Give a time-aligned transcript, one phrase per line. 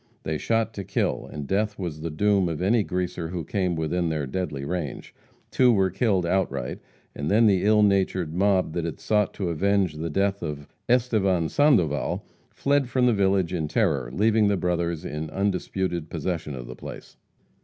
[0.23, 4.09] They shot to kill, and death was the doom of any greaser who came within
[4.09, 5.13] their deadly range.
[5.51, 6.79] Two were killed outright,
[7.15, 11.49] and then the ill natured mob that had sought to avenge the death of Estevan
[11.49, 16.73] Sandoval, fled from the village in terror, leaving the brothers in undisputed possession of the
[16.75, 17.15] place.